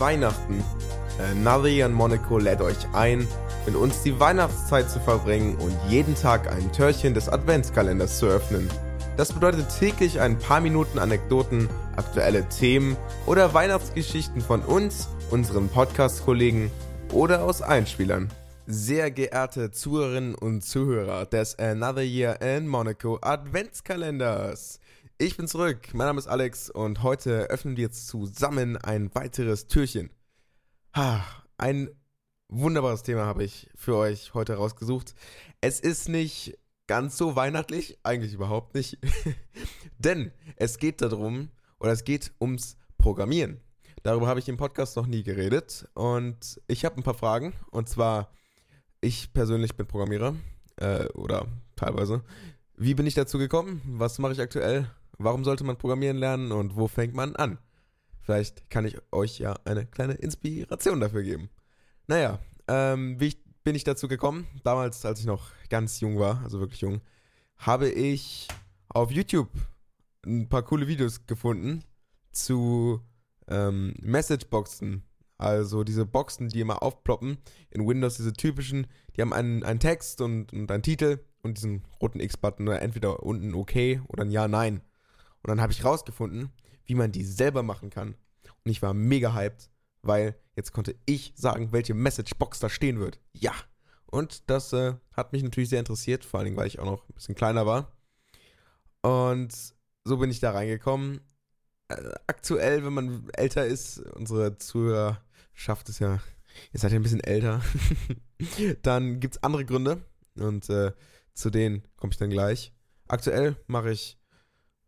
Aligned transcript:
Weihnachten. 0.00 0.64
Äh, 1.20 1.34
Nari 1.34 1.84
und 1.84 1.92
Monaco 1.92 2.38
lädt 2.38 2.62
euch 2.62 2.78
ein, 2.92 3.28
mit 3.66 3.76
uns 3.76 4.02
die 4.02 4.18
Weihnachtszeit 4.18 4.90
zu 4.90 4.98
verbringen 4.98 5.56
und 5.56 5.76
jeden 5.88 6.14
Tag 6.14 6.50
ein 6.50 6.72
Türchen 6.72 7.14
des 7.14 7.28
Adventskalenders 7.28 8.18
zu 8.18 8.26
öffnen. 8.26 8.68
Das 9.16 9.32
bedeutet 9.32 9.66
täglich 9.78 10.18
ein 10.20 10.38
paar 10.38 10.60
Minuten 10.60 10.98
Anekdoten, 10.98 11.68
aktuelle 11.96 12.48
Themen 12.48 12.96
oder 13.26 13.52
Weihnachtsgeschichten 13.52 14.40
von 14.40 14.62
uns, 14.62 15.08
unseren 15.30 15.68
Podcast-Kollegen 15.68 16.70
oder 17.12 17.44
aus 17.44 17.60
Einspielern. 17.60 18.30
Sehr 18.66 19.10
geehrte 19.10 19.72
Zuhörerinnen 19.72 20.34
und 20.34 20.62
Zuhörer 20.62 21.26
des 21.26 21.58
Another 21.58 22.02
Year 22.02 22.40
in 22.40 22.66
Monaco 22.66 23.18
Adventskalenders. 23.20 24.79
Ich 25.22 25.36
bin 25.36 25.46
zurück, 25.46 25.92
mein 25.92 26.06
Name 26.06 26.18
ist 26.18 26.28
Alex 26.28 26.70
und 26.70 27.02
heute 27.02 27.50
öffnen 27.50 27.76
wir 27.76 27.90
zusammen 27.90 28.78
ein 28.78 29.14
weiteres 29.14 29.66
Türchen. 29.66 30.08
Ein 31.58 31.90
wunderbares 32.48 33.02
Thema 33.02 33.26
habe 33.26 33.44
ich 33.44 33.68
für 33.74 33.96
euch 33.96 34.32
heute 34.32 34.54
rausgesucht. 34.54 35.14
Es 35.60 35.78
ist 35.78 36.08
nicht 36.08 36.56
ganz 36.86 37.18
so 37.18 37.36
weihnachtlich, 37.36 37.98
eigentlich 38.02 38.32
überhaupt 38.32 38.74
nicht, 38.74 38.96
denn 39.98 40.32
es 40.56 40.78
geht 40.78 41.02
darum, 41.02 41.50
oder 41.80 41.92
es 41.92 42.04
geht 42.04 42.32
ums 42.40 42.78
Programmieren. 42.96 43.60
Darüber 44.02 44.26
habe 44.26 44.40
ich 44.40 44.48
im 44.48 44.56
Podcast 44.56 44.96
noch 44.96 45.06
nie 45.06 45.22
geredet 45.22 45.86
und 45.92 46.62
ich 46.66 46.86
habe 46.86 46.96
ein 46.96 47.02
paar 47.02 47.12
Fragen 47.12 47.52
und 47.70 47.90
zwar, 47.90 48.32
ich 49.02 49.34
persönlich 49.34 49.76
bin 49.76 49.86
Programmierer 49.86 50.34
äh, 50.76 51.08
oder 51.08 51.46
teilweise. 51.76 52.24
Wie 52.74 52.94
bin 52.94 53.04
ich 53.04 53.12
dazu 53.12 53.36
gekommen? 53.36 53.82
Was 53.84 54.18
mache 54.18 54.32
ich 54.32 54.40
aktuell? 54.40 54.90
Warum 55.22 55.44
sollte 55.44 55.64
man 55.64 55.76
programmieren 55.76 56.16
lernen 56.16 56.50
und 56.50 56.76
wo 56.76 56.88
fängt 56.88 57.14
man 57.14 57.36
an? 57.36 57.58
Vielleicht 58.22 58.70
kann 58.70 58.86
ich 58.86 58.96
euch 59.12 59.38
ja 59.38 59.54
eine 59.66 59.84
kleine 59.84 60.14
Inspiration 60.14 60.98
dafür 60.98 61.22
geben. 61.22 61.50
Naja, 62.06 62.38
ähm, 62.68 63.20
wie 63.20 63.26
ich, 63.26 63.44
bin 63.62 63.74
ich 63.74 63.84
dazu 63.84 64.08
gekommen? 64.08 64.46
Damals, 64.64 65.04
als 65.04 65.20
ich 65.20 65.26
noch 65.26 65.50
ganz 65.68 66.00
jung 66.00 66.18
war, 66.18 66.40
also 66.42 66.58
wirklich 66.58 66.80
jung, 66.80 67.02
habe 67.58 67.90
ich 67.90 68.48
auf 68.88 69.10
YouTube 69.10 69.50
ein 70.24 70.48
paar 70.48 70.62
coole 70.62 70.88
Videos 70.88 71.26
gefunden 71.26 71.84
zu 72.32 73.02
ähm, 73.46 73.92
Messageboxen. 74.00 75.02
Also 75.36 75.84
diese 75.84 76.06
Boxen, 76.06 76.48
die 76.48 76.60
immer 76.60 76.82
aufploppen 76.82 77.36
in 77.68 77.86
Windows, 77.86 78.16
diese 78.16 78.32
typischen, 78.32 78.86
die 79.14 79.20
haben 79.20 79.34
einen, 79.34 79.64
einen 79.64 79.80
Text 79.80 80.22
und, 80.22 80.50
und 80.54 80.70
einen 80.70 80.82
Titel 80.82 81.18
und 81.42 81.58
diesen 81.58 81.84
roten 82.00 82.20
X-Button, 82.20 82.68
entweder 82.68 83.22
unten 83.22 83.52
OK 83.52 84.00
oder 84.08 84.24
ein 84.24 84.30
Ja, 84.30 84.48
Nein. 84.48 84.80
Und 85.42 85.48
dann 85.48 85.60
habe 85.60 85.72
ich 85.72 85.84
rausgefunden, 85.84 86.50
wie 86.84 86.94
man 86.94 87.12
die 87.12 87.24
selber 87.24 87.62
machen 87.62 87.90
kann. 87.90 88.14
Und 88.64 88.70
ich 88.70 88.82
war 88.82 88.94
mega 88.94 89.34
hyped, 89.34 89.70
weil 90.02 90.36
jetzt 90.56 90.72
konnte 90.72 90.96
ich 91.06 91.32
sagen, 91.36 91.72
welche 91.72 91.94
Messagebox 91.94 92.58
da 92.60 92.68
stehen 92.68 93.00
wird. 93.00 93.20
Ja. 93.32 93.52
Und 94.06 94.50
das 94.50 94.72
äh, 94.72 94.94
hat 95.12 95.32
mich 95.32 95.42
natürlich 95.42 95.70
sehr 95.70 95.78
interessiert, 95.78 96.24
vor 96.24 96.38
allen 96.38 96.46
Dingen, 96.46 96.56
weil 96.56 96.66
ich 96.66 96.80
auch 96.80 96.84
noch 96.84 97.08
ein 97.08 97.14
bisschen 97.14 97.36
kleiner 97.36 97.64
war. 97.64 97.92
Und 99.02 99.54
so 100.04 100.16
bin 100.18 100.30
ich 100.30 100.40
da 100.40 100.50
reingekommen. 100.50 101.20
Äh, 101.88 102.10
aktuell, 102.26 102.84
wenn 102.84 102.92
man 102.92 103.30
älter 103.30 103.66
ist, 103.66 104.00
unsere 104.00 104.58
Zuhörer 104.58 105.22
schafft 105.54 105.88
es 105.88 106.00
ja, 106.00 106.20
ihr 106.72 106.80
seid 106.80 106.92
ja 106.92 106.98
ein 106.98 107.02
bisschen 107.02 107.20
älter, 107.20 107.62
dann 108.82 109.20
gibt 109.20 109.36
es 109.36 109.42
andere 109.42 109.64
Gründe. 109.64 110.02
Und 110.36 110.68
äh, 110.70 110.92
zu 111.34 111.50
denen 111.50 111.82
komme 111.96 112.12
ich 112.12 112.18
dann 112.18 112.30
gleich. 112.30 112.72
Aktuell 113.08 113.56
mache 113.66 113.92
ich 113.92 114.19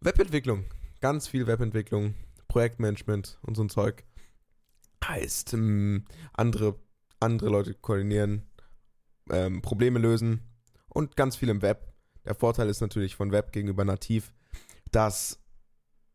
Webentwicklung. 0.05 0.64
Ganz 1.00 1.28
viel 1.28 1.47
Webentwicklung, 1.47 2.14
Projektmanagement 2.48 3.39
und 3.42 3.56
so 3.56 3.62
ein 3.62 3.69
Zeug. 3.69 4.03
Heißt, 5.05 5.55
ähm, 5.55 6.06
andere, 6.33 6.75
andere 7.20 7.50
Leute 7.50 7.75
koordinieren, 7.75 8.42
ähm, 9.31 9.62
Probleme 9.62 10.00
lösen 10.00 10.41
und 10.89 11.14
ganz 11.14 11.36
viel 11.36 11.48
im 11.50 11.62
Web. 11.62 11.92
Der 12.25 12.34
Vorteil 12.34 12.69
ist 12.69 12.81
natürlich 12.81 13.15
von 13.15 13.31
Web 13.31 13.53
gegenüber 13.53 13.84
nativ, 13.84 14.32
dass 14.91 15.38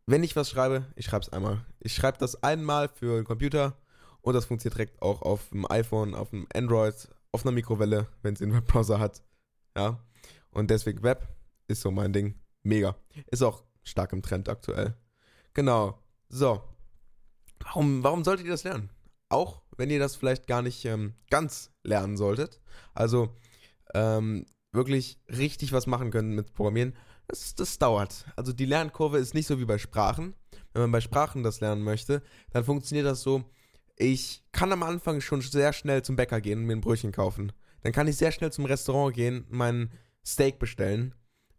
wenn 0.06 0.24
ich 0.24 0.36
was 0.36 0.50
schreibe, 0.50 0.86
ich 0.98 1.06
schreibe 1.06 1.24
es 1.24 1.30
einmal. 1.32 1.66
Ich 1.80 1.94
schreibe 1.94 2.18
das 2.18 2.44
einmal 2.44 2.90
für 2.90 3.16
den 3.16 3.26
Computer 3.26 3.78
und 4.20 4.34
das 4.34 4.46
funktioniert 4.46 4.78
direkt 4.78 5.02
auch 5.02 5.22
auf 5.22 5.48
dem 5.50 5.70
iPhone, 5.72 6.14
auf 6.14 6.32
dem 6.32 6.46
Android, 6.54 7.08
auf 7.32 7.46
einer 7.46 7.54
Mikrowelle, 7.54 8.08
wenn 8.22 8.34
es 8.34 8.42
einen 8.42 8.54
Webbrowser 8.54 9.00
hat. 9.00 9.24
Ja. 9.78 10.04
Und 10.52 10.72
deswegen 10.72 11.04
Web 11.04 11.26
ist 11.70 11.82
so 11.82 11.92
mein 11.92 12.12
Ding. 12.12 12.36
Mega. 12.64 12.98
Ist 13.32 13.44
auch 13.44 13.64
stark 13.88 14.14
im 14.14 14.22
Trend 14.22 14.50
aktuell. 14.50 14.96
Genau. 15.54 16.00
So. 16.30 16.62
Warum, 17.60 18.04
warum 18.04 18.24
solltet 18.24 18.46
ihr 18.46 18.52
das 18.52 18.64
lernen? 18.64 18.92
Auch 19.30 19.62
wenn 19.78 19.90
ihr 19.90 20.00
das 20.00 20.16
vielleicht 20.16 20.48
gar 20.48 20.62
nicht 20.62 20.86
ähm, 20.86 21.14
ganz 21.30 21.72
lernen 21.84 22.18
solltet. 22.18 22.62
Also 22.94 23.36
ähm, 23.94 24.46
wirklich 24.72 25.20
richtig 25.30 25.74
was 25.74 25.88
machen 25.88 26.12
können 26.12 26.36
mit 26.36 26.54
Programmieren. 26.54 26.96
Das, 27.28 27.56
das 27.56 27.78
dauert. 27.78 28.26
Also 28.36 28.54
die 28.54 28.66
Lernkurve 28.66 29.18
ist 29.18 29.34
nicht 29.34 29.48
so 29.48 29.60
wie 29.60 29.66
bei 29.66 29.78
Sprachen. 29.78 30.36
Wenn 30.74 30.84
man 30.84 30.92
bei 30.92 31.02
Sprachen 31.02 31.44
das 31.44 31.60
lernen 31.60 31.84
möchte, 31.84 32.22
dann 32.52 32.64
funktioniert 32.64 33.08
das 33.08 33.22
so. 33.22 33.44
Ich 33.96 34.44
kann 34.52 34.72
am 34.72 34.84
Anfang 34.84 35.22
schon 35.22 35.42
sehr 35.42 35.74
schnell 35.74 36.04
zum 36.04 36.16
Bäcker 36.16 36.40
gehen 36.40 36.60
und 36.60 36.66
mir 36.66 36.74
ein 36.74 36.82
Brötchen 36.82 37.12
kaufen. 37.12 37.52
Dann 37.82 37.92
kann 37.94 38.08
ich 38.08 38.18
sehr 38.18 38.32
schnell 38.32 38.52
zum 38.52 38.66
Restaurant 38.66 39.16
gehen, 39.16 39.46
meinen 39.50 39.92
Steak 40.26 40.60
bestellen 40.60 41.16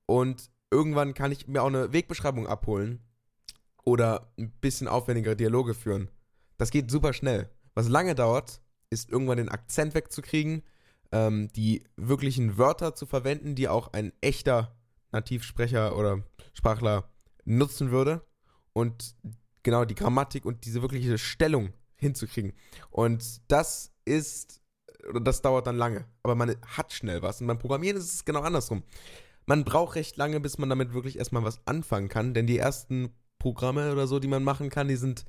und 0.06 0.50
irgendwann 0.70 1.14
kann 1.14 1.32
ich 1.32 1.46
mir 1.46 1.62
auch 1.62 1.68
eine 1.68 1.92
Wegbeschreibung 1.92 2.46
abholen 2.46 3.00
oder 3.84 4.32
ein 4.38 4.50
bisschen 4.60 4.88
aufwendigere 4.88 5.36
Dialoge 5.36 5.74
führen. 5.74 6.10
Das 6.56 6.70
geht 6.70 6.90
super 6.90 7.12
schnell. 7.12 7.50
Was 7.74 7.88
lange 7.88 8.14
dauert, 8.14 8.60
ist 8.90 9.10
irgendwann 9.10 9.38
den 9.38 9.48
Akzent 9.48 9.94
wegzukriegen, 9.94 10.62
ähm, 11.12 11.48
die 11.54 11.84
wirklichen 11.96 12.58
Wörter 12.58 12.94
zu 12.94 13.06
verwenden, 13.06 13.54
die 13.54 13.68
auch 13.68 13.92
ein 13.92 14.12
echter 14.20 14.76
Nativsprecher 15.12 15.96
oder 15.96 16.22
Sprachler 16.52 17.08
nutzen 17.44 17.90
würde 17.90 18.26
und 18.72 19.14
genau 19.62 19.84
die 19.84 19.94
Grammatik 19.94 20.44
und 20.44 20.64
diese 20.66 20.82
wirkliche 20.82 21.16
Stellung 21.16 21.72
hinzukriegen. 21.96 22.52
Und 22.90 23.50
das 23.50 23.90
ist, 24.04 24.60
oder 25.08 25.20
das 25.20 25.40
dauert 25.40 25.66
dann 25.66 25.76
lange, 25.76 26.04
aber 26.22 26.34
man 26.34 26.56
hat 26.66 26.92
schnell 26.92 27.22
was. 27.22 27.40
Und 27.40 27.46
beim 27.46 27.58
Programmieren 27.58 27.96
ist 27.96 28.12
es 28.12 28.24
genau 28.24 28.40
andersrum 28.40 28.82
man 29.48 29.64
braucht 29.64 29.96
recht 29.96 30.18
lange, 30.18 30.40
bis 30.40 30.58
man 30.58 30.68
damit 30.68 30.92
wirklich 30.92 31.18
erstmal 31.18 31.42
was 31.42 31.66
anfangen 31.66 32.10
kann, 32.10 32.34
denn 32.34 32.46
die 32.46 32.58
ersten 32.58 33.14
Programme 33.38 33.90
oder 33.92 34.06
so, 34.06 34.18
die 34.18 34.28
man 34.28 34.44
machen 34.44 34.68
kann, 34.68 34.88
die 34.88 34.96
sind 34.96 35.24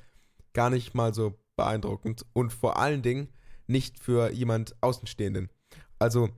gar 0.52 0.69
nicht 0.69 0.94
mal 0.94 1.13
so 1.13 1.40
beeindruckend 1.56 2.25
und 2.34 2.52
vor 2.52 2.78
allen 2.78 3.02
Dingen 3.02 3.30
nicht 3.66 3.97
für 3.97 4.30
jemand 4.31 4.75
Außenstehenden. 4.81 5.50
Also 6.00 6.30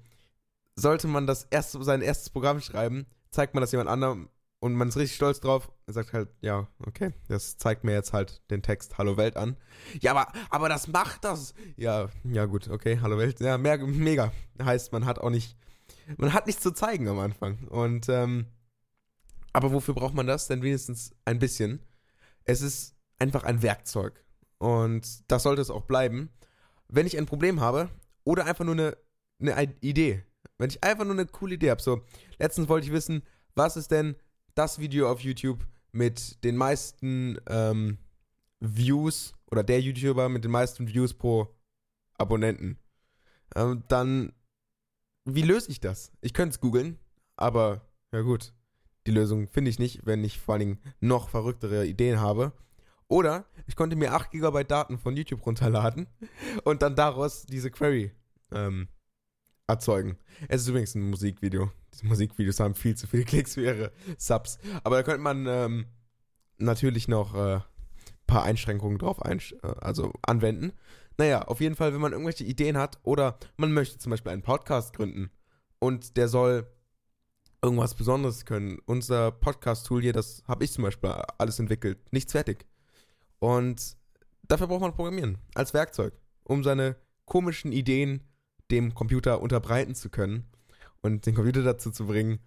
sollte 0.75 1.07
man 1.07 1.25
das 1.25 1.47
erste, 1.49 1.83
sein 1.83 2.03
erstes 2.03 2.29
Programm 2.29 2.61
schreiben, 2.61 3.07
zeigt 3.31 3.55
man 3.55 3.61
das 3.61 3.71
jemand 3.71 3.89
anderem 3.89 4.29
und 4.59 4.75
man 4.75 4.89
ist 4.89 4.97
richtig 4.97 5.15
stolz 5.15 5.39
drauf 5.39 5.71
und 5.87 5.93
sagt 5.93 6.13
halt, 6.13 6.29
ja, 6.41 6.67
okay, 6.85 7.13
das 7.29 7.57
zeigt 7.57 7.83
mir 7.83 7.93
jetzt 7.93 8.13
halt 8.13 8.43
den 8.51 8.61
Text 8.61 8.99
Hallo 8.99 9.17
Welt 9.17 9.37
an. 9.37 9.57
Ja, 10.01 10.11
aber, 10.11 10.31
aber 10.51 10.69
das 10.69 10.87
macht 10.87 11.23
das. 11.23 11.55
Ja, 11.77 12.09
ja 12.23 12.45
gut, 12.45 12.69
okay, 12.69 12.99
Hallo 13.01 13.17
Welt, 13.17 13.39
ja, 13.39 13.57
mehr, 13.57 13.79
mega. 13.79 14.31
Heißt, 14.61 14.91
man 14.91 15.05
hat 15.05 15.17
auch 15.17 15.31
nicht 15.31 15.57
man 16.17 16.33
hat 16.33 16.47
nichts 16.47 16.61
zu 16.61 16.71
zeigen 16.71 17.07
am 17.07 17.19
Anfang. 17.19 17.67
Und, 17.67 18.09
ähm, 18.09 18.47
aber 19.53 19.71
wofür 19.71 19.93
braucht 19.93 20.13
man 20.13 20.27
das? 20.27 20.47
Denn 20.47 20.61
wenigstens 20.61 21.15
ein 21.25 21.39
bisschen. 21.39 21.81
Es 22.45 22.61
ist 22.61 22.95
einfach 23.19 23.43
ein 23.43 23.61
Werkzeug. 23.61 24.23
Und 24.57 25.29
das 25.31 25.43
sollte 25.43 25.61
es 25.61 25.69
auch 25.69 25.85
bleiben. 25.85 26.29
Wenn 26.87 27.07
ich 27.07 27.17
ein 27.17 27.25
Problem 27.25 27.61
habe 27.61 27.89
oder 28.23 28.45
einfach 28.45 28.65
nur 28.65 28.75
eine, 28.75 28.97
eine 29.39 29.75
Idee, 29.81 30.23
wenn 30.57 30.69
ich 30.69 30.83
einfach 30.83 31.05
nur 31.05 31.13
eine 31.13 31.25
coole 31.25 31.55
Idee 31.55 31.71
habe, 31.71 31.81
so, 31.81 32.01
letztens 32.37 32.69
wollte 32.69 32.85
ich 32.85 32.93
wissen, 32.93 33.23
was 33.55 33.77
ist 33.77 33.91
denn 33.91 34.15
das 34.53 34.79
Video 34.79 35.09
auf 35.09 35.21
YouTube 35.21 35.65
mit 35.91 36.43
den 36.43 36.55
meisten 36.55 37.39
ähm, 37.49 37.97
Views 38.59 39.33
oder 39.49 39.63
der 39.63 39.81
YouTuber 39.81 40.29
mit 40.29 40.43
den 40.43 40.51
meisten 40.51 40.87
Views 40.87 41.13
pro 41.13 41.47
Abonnenten? 42.17 42.77
Ähm, 43.55 43.83
dann 43.87 44.33
wie 45.25 45.41
löse 45.41 45.71
ich 45.71 45.79
das? 45.79 46.11
Ich 46.21 46.33
könnte 46.33 46.53
es 46.53 46.59
googeln, 46.59 46.99
aber 47.35 47.81
ja 48.11 48.21
gut, 48.21 48.53
die 49.07 49.11
Lösung 49.11 49.47
finde 49.47 49.69
ich 49.69 49.79
nicht, 49.79 50.05
wenn 50.05 50.23
ich 50.23 50.39
vor 50.39 50.53
allen 50.53 50.59
Dingen 50.59 50.81
noch 50.99 51.29
verrücktere 51.29 51.85
Ideen 51.85 52.19
habe. 52.19 52.53
Oder 53.07 53.45
ich 53.67 53.75
konnte 53.75 53.95
mir 53.95 54.13
8 54.13 54.31
GB 54.31 54.63
Daten 54.63 54.97
von 54.97 55.17
YouTube 55.17 55.45
runterladen 55.45 56.07
und 56.63 56.81
dann 56.81 56.95
daraus 56.95 57.45
diese 57.45 57.69
Query 57.69 58.11
ähm, 58.51 58.87
erzeugen. 59.67 60.17
Es 60.47 60.61
ist 60.61 60.67
übrigens 60.67 60.95
ein 60.95 61.09
Musikvideo. 61.09 61.71
Diese 61.93 62.05
Musikvideos 62.05 62.59
haben 62.59 62.75
viel 62.75 62.95
zu 62.95 63.07
viele 63.07 63.25
Klicks 63.25 63.55
für 63.55 63.63
ihre 63.63 63.91
Subs. 64.17 64.59
Aber 64.83 64.95
da 64.95 65.03
könnte 65.03 65.21
man 65.21 65.45
ähm, 65.47 65.85
natürlich 66.57 67.07
noch 67.07 67.33
ein 67.33 67.57
äh, 67.57 67.61
paar 68.27 68.43
Einschränkungen 68.43 68.97
drauf 68.97 69.21
einsch 69.21 69.53
äh, 69.63 69.67
also 69.81 70.13
anwenden. 70.21 70.71
Naja, 71.21 71.43
auf 71.43 71.61
jeden 71.61 71.75
Fall, 71.75 71.93
wenn 71.93 72.01
man 72.01 72.13
irgendwelche 72.13 72.43
Ideen 72.43 72.79
hat 72.79 72.97
oder 73.03 73.37
man 73.55 73.71
möchte 73.71 73.99
zum 73.99 74.09
Beispiel 74.09 74.31
einen 74.31 74.41
Podcast 74.41 74.95
gründen 74.95 75.29
und 75.77 76.17
der 76.17 76.27
soll 76.27 76.65
irgendwas 77.61 77.93
Besonderes 77.93 78.43
können. 78.45 78.79
Unser 78.87 79.29
Podcast-Tool 79.29 80.01
hier, 80.01 80.13
das 80.13 80.41
habe 80.47 80.63
ich 80.63 80.71
zum 80.71 80.83
Beispiel 80.83 81.11
alles 81.37 81.59
entwickelt. 81.59 81.99
Nichts 82.11 82.31
fertig. 82.31 82.65
Und 83.37 83.97
dafür 84.47 84.65
braucht 84.65 84.81
man 84.81 84.95
Programmieren 84.95 85.37
als 85.53 85.75
Werkzeug, 85.75 86.15
um 86.43 86.63
seine 86.63 86.95
komischen 87.25 87.71
Ideen 87.71 88.27
dem 88.71 88.95
Computer 88.95 89.41
unterbreiten 89.41 89.93
zu 89.93 90.09
können 90.09 90.49
und 91.01 91.27
den 91.27 91.35
Computer 91.35 91.61
dazu 91.61 91.91
zu 91.91 92.07
bringen, 92.07 92.39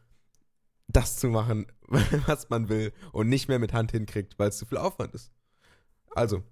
das 0.88 1.16
zu 1.16 1.28
machen, 1.28 1.66
was 2.26 2.50
man 2.50 2.68
will 2.68 2.92
und 3.12 3.28
nicht 3.28 3.46
mehr 3.46 3.60
mit 3.60 3.72
Hand 3.72 3.92
hinkriegt, 3.92 4.36
weil 4.40 4.48
es 4.48 4.58
zu 4.58 4.66
viel 4.66 4.78
Aufwand 4.78 5.14
ist. 5.14 5.30
Also, 6.10 6.42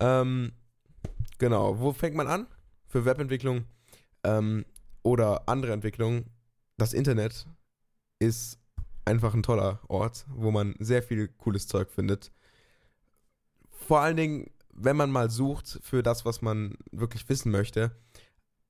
ähm, 0.00 0.50
genau, 1.40 1.80
wo 1.80 1.92
fängt 1.92 2.14
man 2.14 2.28
an? 2.28 2.46
Für 2.86 3.04
Webentwicklung 3.04 3.64
ähm, 4.22 4.64
oder 5.02 5.48
andere 5.48 5.72
Entwicklung. 5.72 6.26
Das 6.76 6.92
Internet 6.92 7.46
ist 8.20 8.58
einfach 9.04 9.34
ein 9.34 9.42
toller 9.42 9.80
Ort, 9.88 10.26
wo 10.28 10.52
man 10.52 10.76
sehr 10.78 11.02
viel 11.02 11.26
cooles 11.26 11.66
Zeug 11.66 11.90
findet. 11.90 12.30
Vor 13.70 14.00
allen 14.00 14.16
Dingen, 14.16 14.50
wenn 14.72 14.96
man 14.96 15.10
mal 15.10 15.30
sucht 15.30 15.80
für 15.82 16.02
das, 16.02 16.24
was 16.24 16.42
man 16.42 16.76
wirklich 16.92 17.28
wissen 17.28 17.50
möchte. 17.50 17.96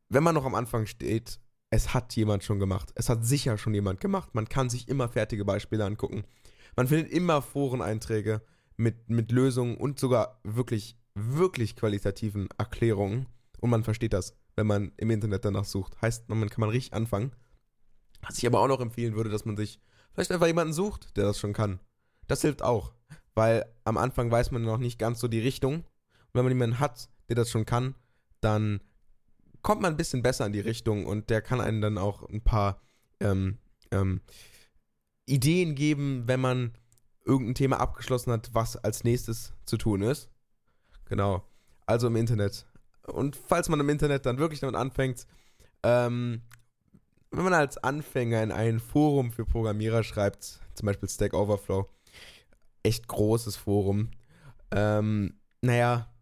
Wenn 0.09 0.23
man 0.23 0.35
noch 0.35 0.47
am 0.47 0.55
Anfang 0.55 0.87
steht, 0.87 1.39
es 1.71 1.95
hat 1.95 2.17
jemand 2.17 2.43
schon 2.43 2.59
gemacht. 2.59 2.91
Es 2.95 3.09
hat 3.09 3.25
sicher 3.25 3.59
schon 3.59 3.75
jemand 3.75 4.01
gemacht. 4.01 4.35
Man 4.35 4.49
kann 4.49 4.71
sich 4.71 4.89
immer 4.89 5.09
fertige 5.09 5.45
Beispiele 5.45 5.85
angucken. 5.85 6.25
Man 6.75 6.89
findet 6.89 7.13
immer 7.13 7.43
Foreneinträge 7.43 8.43
mit, 8.77 9.09
mit 9.09 9.31
Lösungen 9.31 9.77
und 9.77 10.01
sogar 10.01 10.41
wirklich, 10.43 10.97
wirklich 11.15 11.77
qualitativen 11.77 12.49
Erklärungen. 12.59 13.27
Und 13.61 13.71
man 13.71 13.85
versteht 13.85 14.13
das, 14.13 14.35
wenn 14.57 14.67
man 14.67 14.93
im 14.97 15.11
Internet 15.11 15.45
danach 15.45 15.65
sucht. 15.65 16.01
Heißt, 16.01 16.29
man 16.29 16.49
kann 16.49 16.61
man 16.61 16.71
richtig 16.71 16.93
anfangen. 16.93 17.33
Was 18.23 18.39
ich 18.39 18.47
aber 18.47 18.61
auch 18.61 18.69
noch 18.69 18.81
empfehlen 18.81 19.15
würde, 19.15 19.31
dass 19.31 19.45
man 19.45 19.57
sich 19.57 19.81
vielleicht 20.13 20.33
einfach 20.33 20.47
jemanden 20.47 20.73
sucht, 20.73 21.17
der 21.17 21.25
das 21.25 21.39
schon 21.39 21.53
kann. 21.53 21.81
Das 22.27 22.43
hilft 22.43 22.63
auch, 22.63 22.93
weil 23.35 23.65
am 23.85 23.97
Anfang 23.97 24.31
weiß 24.31 24.51
man 24.51 24.63
noch 24.63 24.79
nicht 24.79 24.99
ganz 24.99 25.21
so 25.21 25.29
die 25.29 25.41
Richtung. 25.41 25.77
Und 25.77 25.85
wenn 26.35 26.45
man 26.45 26.53
jemanden 26.53 26.79
hat, 26.79 27.09
der 27.29 27.37
das 27.37 27.51
schon 27.51 27.67
kann, 27.67 27.95
dann 28.41 28.81
kommt 29.63 29.83
man 29.83 29.93
ein 29.95 29.97
bisschen 29.97 30.23
besser 30.23 30.47
in 30.47 30.53
die 30.53 30.61
Richtung 30.61 31.07
und 31.07 31.31
der 31.31 31.43
kann 31.43 31.61
einen 31.61 31.81
dann 31.81 31.99
auch 31.99 32.29
ein 32.29 32.43
paar 32.43 32.81
ähm, 33.21 33.59
ähm, 33.91 34.21
Ideen 35.27 35.75
geben, 35.75 36.27
wenn 36.27 36.41
man 36.41 36.73
irgendein 37.25 37.55
Thema 37.55 37.81
abgeschlossen 37.81 38.33
hat, 38.33 38.51
was 38.55 38.77
als 38.77 39.05
nächstes 39.05 39.53
zu 39.67 39.77
tun 39.77 40.03
ist. 40.03 40.30
Genau. 41.11 41.43
Also 41.87 42.07
im 42.07 42.17
Internet. 42.17 42.65
Und 43.03 43.37
falls 43.37 43.69
man 43.69 43.81
im 43.81 43.89
Internet 43.89 44.25
dann 44.25 44.39
wirklich 44.39 44.61
damit 44.61 44.77
anfängt, 44.77 45.27
ähm, 45.83 46.43
wenn 47.33 47.45
man 47.45 47.53
als 47.53 47.79
Anfänger 47.79 48.43
in 48.43 48.53
ein 48.53 48.79
Forum 48.79 49.33
für 49.33 49.45
Programmierer 49.45 50.05
schreibt, 50.05 50.61
zum 50.75 50.87
Beispiel 50.87 51.09
Stack 51.09 51.35
Overflow, 51.35 51.89
echt 52.85 53.09
großes 53.09 53.57
Forum, 53.57 54.11
ähm, 54.71 55.35
naja, 55.63 56.13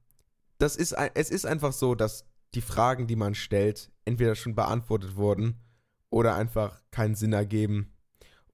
das 0.57 0.75
ist, 0.75 0.97
es 1.15 1.31
ist 1.31 1.45
einfach 1.45 1.73
so, 1.73 1.95
dass 1.95 2.25
die 2.55 2.63
Fragen, 2.63 3.07
die 3.07 3.17
man 3.17 3.35
stellt, 3.35 3.91
entweder 4.07 4.35
schon 4.35 4.55
beantwortet 4.55 5.17
wurden 5.17 5.61
oder 6.09 6.35
einfach 6.35 6.81
keinen 6.91 7.15
Sinn 7.15 7.35
ergeben 7.35 7.93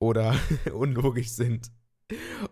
oder 0.01 0.35
unlogisch 0.73 1.31
sind. 1.31 1.71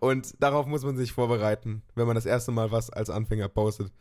Und 0.00 0.34
darauf 0.42 0.66
muss 0.66 0.82
man 0.82 0.96
sich 0.96 1.12
vorbereiten, 1.12 1.82
wenn 1.94 2.06
man 2.06 2.14
das 2.14 2.26
erste 2.26 2.52
Mal 2.52 2.72
was 2.72 2.90
als 2.90 3.10
Anfänger 3.10 3.48
postet. 3.48 3.92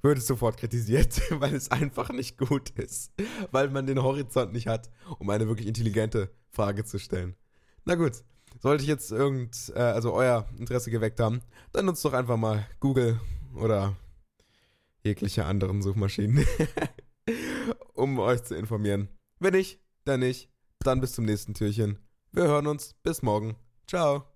Wird 0.00 0.18
es 0.18 0.26
sofort 0.26 0.56
kritisiert, 0.56 1.20
weil 1.40 1.54
es 1.54 1.70
einfach 1.70 2.10
nicht 2.10 2.38
gut 2.38 2.70
ist. 2.70 3.12
Weil 3.50 3.70
man 3.70 3.86
den 3.86 4.02
Horizont 4.02 4.52
nicht 4.52 4.68
hat, 4.68 4.90
um 5.18 5.28
eine 5.30 5.48
wirklich 5.48 5.66
intelligente 5.66 6.30
Frage 6.50 6.84
zu 6.84 6.98
stellen. 6.98 7.34
Na 7.84 7.96
gut, 7.96 8.22
sollte 8.60 8.82
ich 8.82 8.88
jetzt 8.88 9.10
irgend, 9.10 9.72
äh, 9.74 9.80
also 9.80 10.12
euer 10.12 10.46
Interesse 10.56 10.90
geweckt 10.90 11.18
haben, 11.18 11.42
dann 11.72 11.86
nutzt 11.86 12.04
doch 12.04 12.12
einfach 12.12 12.36
mal 12.36 12.66
Google 12.78 13.20
oder 13.54 13.96
jegliche 15.02 15.44
anderen 15.46 15.82
Suchmaschinen, 15.82 16.46
um 17.94 18.18
euch 18.20 18.44
zu 18.44 18.54
informieren. 18.54 19.08
Wenn 19.40 19.54
nicht, 19.54 19.80
dann 20.04 20.20
nicht. 20.20 20.48
Dann 20.80 21.00
bis 21.00 21.12
zum 21.12 21.24
nächsten 21.24 21.54
Türchen. 21.54 21.98
Wir 22.32 22.44
hören 22.44 22.66
uns. 22.66 22.94
Bis 23.02 23.22
morgen. 23.22 23.56
Ciao. 23.86 24.31